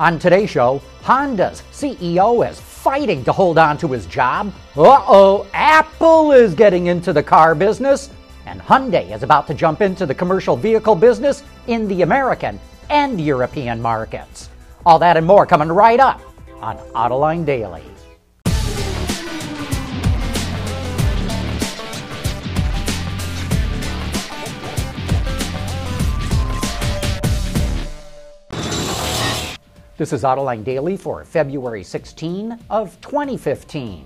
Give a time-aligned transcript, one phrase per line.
[0.00, 4.52] On today's show, Honda's CEO is fighting to hold on to his job.
[4.76, 8.10] Uh oh, Apple is getting into the car business.
[8.46, 12.58] And Hyundai is about to jump into the commercial vehicle business in the American
[12.90, 14.50] and European markets.
[14.84, 16.20] All that and more coming right up
[16.60, 17.84] on Autoline Daily.
[29.96, 34.04] This is Autoline Daily for February 16 of 2015.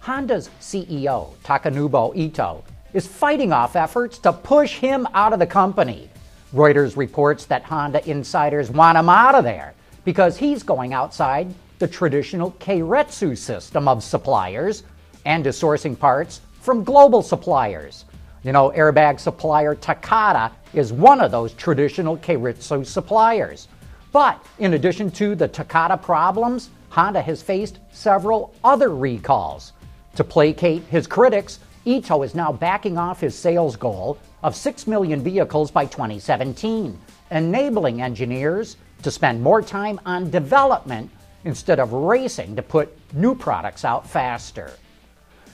[0.00, 2.64] Honda's CEO, Takanobu Ito,
[2.94, 6.08] is fighting off efforts to push him out of the company.
[6.54, 11.86] Reuters reports that Honda insiders want him out of there because he's going outside the
[11.86, 14.82] traditional Keiretsu system of suppliers
[15.26, 18.06] and is sourcing parts from global suppliers.
[18.44, 23.68] You know, airbag supplier Takata is one of those traditional Keiretsu suppliers.
[24.12, 29.72] But in addition to the Takata problems, Honda has faced several other recalls.
[30.16, 35.22] To placate his critics, Ito is now backing off his sales goal of 6 million
[35.22, 36.98] vehicles by 2017,
[37.30, 41.10] enabling engineers to spend more time on development
[41.44, 44.72] instead of racing to put new products out faster.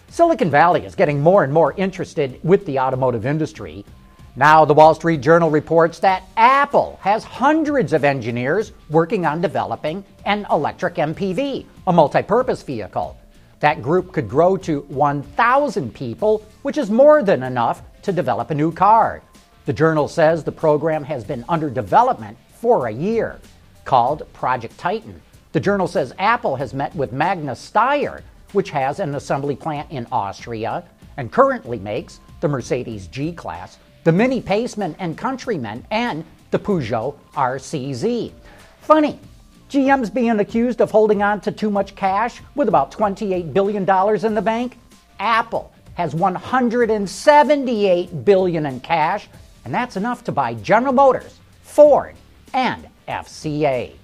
[0.09, 3.85] Silicon Valley is getting more and more interested with the automotive industry
[4.37, 10.05] now, the Wall Street Journal reports that Apple has hundreds of engineers working on developing
[10.27, 13.17] an electric MPV, a multi purpose vehicle.
[13.61, 18.57] That group could grow to 1,000 people, which is more than enough to develop a
[18.57, 19.23] new car.
[19.67, 23.39] The journal says the program has been under development for a year,
[23.85, 25.23] called Project Titan.
[25.53, 30.09] The journal says Apple has met with Magna Steyr, which has an assembly plant in
[30.11, 30.83] Austria
[31.19, 37.15] and currently makes the Mercedes G Class the Mini Paceman and Countryman, and the Peugeot
[37.35, 38.33] RCZ.
[38.83, 39.19] Funny,
[39.71, 43.83] GM's being accused of holding on to too much cash with about $28 billion
[44.25, 44.79] in the bank.
[45.19, 49.27] Apple has 178 billion in cash,
[49.65, 52.15] and that's enough to buy General Motors, Ford,
[52.53, 53.95] and FCA.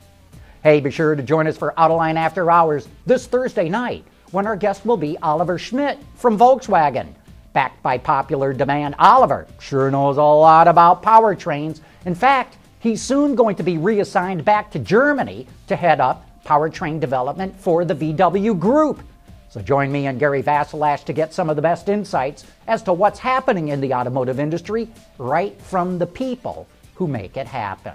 [0.62, 4.56] Hey, be sure to join us for Autoline After Hours this Thursday night when our
[4.56, 7.12] guest will be Oliver Schmidt from Volkswagen.
[7.52, 11.80] Backed by popular demand, Oliver sure knows a lot about powertrains.
[12.06, 17.00] In fact, he's soon going to be reassigned back to Germany to head up powertrain
[17.00, 19.02] development for the VW Group.
[19.48, 22.92] So join me and Gary Vasilash to get some of the best insights as to
[22.92, 24.88] what's happening in the automotive industry
[25.18, 27.94] right from the people who make it happen.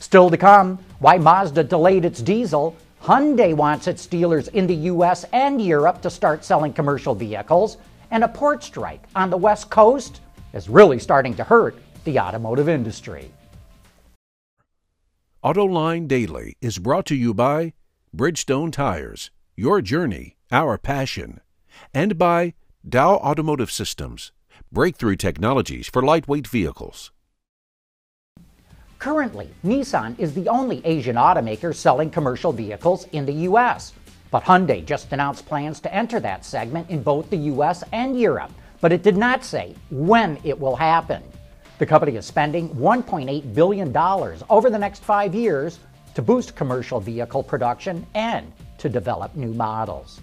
[0.00, 5.24] Still to come, why Mazda delayed its diesel, Hyundai wants its dealers in the US
[5.32, 7.76] and Europe to start selling commercial vehicles,
[8.12, 10.20] and a port strike on the West Coast
[10.52, 11.74] is really starting to hurt
[12.04, 13.32] the automotive industry.
[15.42, 17.72] AutoLine Daily is brought to you by
[18.14, 21.40] Bridgestone Tires, your journey, our passion,
[21.92, 22.54] and by
[22.86, 24.30] Dow Automotive Systems,
[24.70, 27.10] breakthrough technologies for lightweight vehicles.
[28.98, 33.94] Currently, Nissan is the only Asian automaker selling commercial vehicles in the U.S.
[34.32, 38.50] But Hyundai just announced plans to enter that segment in both the US and Europe,
[38.80, 41.22] but it did not say when it will happen.
[41.78, 43.94] The company is spending $1.8 billion
[44.48, 45.80] over the next five years
[46.14, 50.22] to boost commercial vehicle production and to develop new models.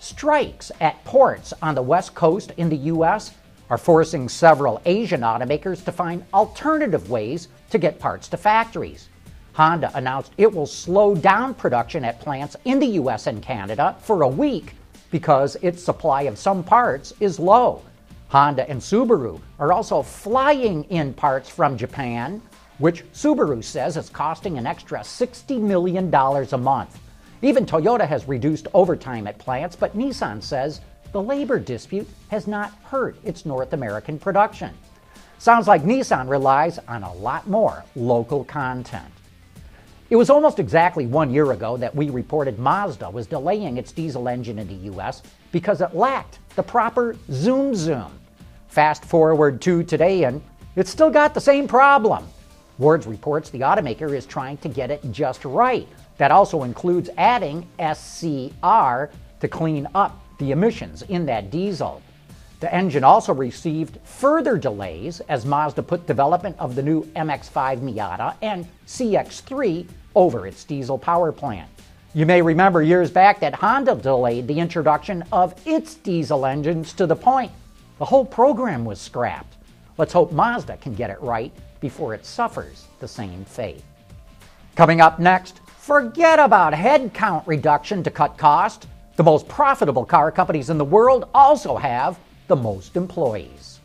[0.00, 3.32] Strikes at ports on the West Coast in the U.S.
[3.68, 9.08] are forcing several Asian automakers to find alternative ways to get parts to factories.
[9.52, 14.22] Honda announced it will slow down production at plants in the US and Canada for
[14.22, 14.74] a week
[15.10, 17.82] because its supply of some parts is low.
[18.28, 22.40] Honda and Subaru are also flying in parts from Japan,
[22.78, 27.00] which Subaru says is costing an extra $60 million a month.
[27.42, 30.80] Even Toyota has reduced overtime at plants, but Nissan says
[31.10, 34.70] the labor dispute has not hurt its North American production.
[35.38, 39.10] Sounds like Nissan relies on a lot more local content.
[40.10, 44.28] It was almost exactly one year ago that we reported Mazda was delaying its diesel
[44.28, 48.10] engine in the US because it lacked the proper zoom zoom.
[48.66, 50.42] Fast forward to today, and
[50.74, 52.26] it's still got the same problem.
[52.78, 55.86] Wards reports the automaker is trying to get it just right.
[56.18, 62.02] That also includes adding SCR to clean up the emissions in that diesel.
[62.60, 68.34] The engine also received further delays as Mazda put development of the new MX5 Miata
[68.42, 71.70] and CX3 over its diesel power plant.
[72.14, 77.06] You may remember years back that Honda delayed the introduction of its diesel engines to
[77.06, 77.52] the point
[77.98, 79.56] the whole program was scrapped.
[79.98, 83.82] Let's hope Mazda can get it right before it suffers the same fate.
[84.74, 88.86] Coming up next, Forget about headcount reduction to cut cost.
[89.16, 92.18] The most profitable car companies in the world also have
[92.50, 93.78] the most employees.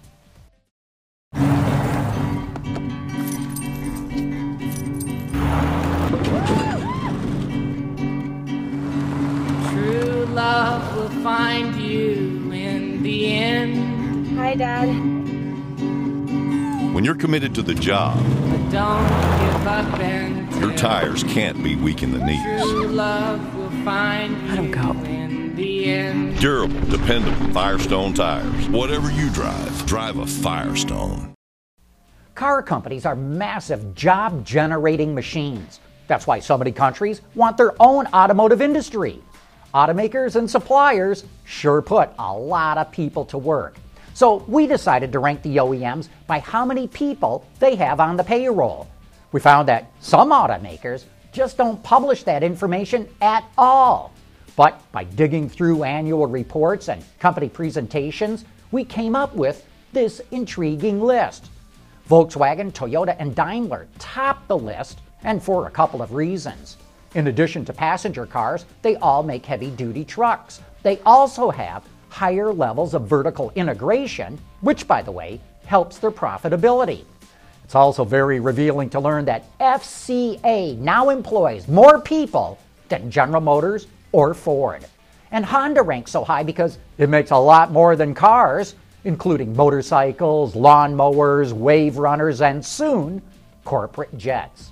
[9.69, 14.35] True love will find you in the end.
[14.35, 14.87] Hi, Dad.
[16.95, 18.17] When you're committed to the job,
[18.49, 19.07] But don't
[19.41, 22.63] give up and your tires can't be weak in the knees.
[22.63, 25.24] True love will find you Let 'em go.
[25.85, 26.39] In end.
[26.39, 28.69] Durable, dependable Firestone tires.
[28.69, 31.33] Whatever you drive, drive a Firestone.
[32.33, 35.79] Car companies are massive job generating machines.
[36.07, 39.21] That's why so many countries want their own automotive industry.
[39.73, 43.77] Automakers and suppliers sure put a lot of people to work.
[44.13, 48.23] So we decided to rank the OEMs by how many people they have on the
[48.23, 48.87] payroll.
[49.31, 51.03] We found that some automakers
[51.33, 54.14] just don't publish that information at all.
[54.55, 61.01] But by digging through annual reports and company presentations, we came up with this intriguing
[61.01, 61.49] list.
[62.09, 66.77] Volkswagen, Toyota, and Daimler top the list, and for a couple of reasons.
[67.15, 70.61] In addition to passenger cars, they all make heavy duty trucks.
[70.83, 77.03] They also have higher levels of vertical integration, which, by the way, helps their profitability.
[77.63, 82.59] It's also very revealing to learn that FCA now employs more people
[82.89, 84.85] than General Motors or Ford.
[85.31, 90.53] And Honda ranks so high because it makes a lot more than cars, including motorcycles,
[90.55, 93.21] lawnmowers, wave runners, and soon,
[93.65, 94.71] corporate jets.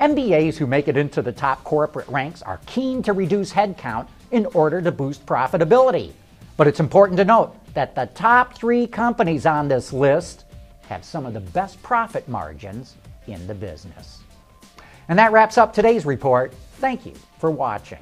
[0.00, 4.46] MBAs who make it into the top corporate ranks are keen to reduce headcount in
[4.54, 6.12] order to boost profitability.
[6.56, 10.44] But it's important to note that the top three companies on this list
[10.82, 12.94] have some of the best profit margins
[13.26, 14.20] in the business.
[15.08, 16.54] And that wraps up today's report.
[16.74, 17.98] Thank you for watching.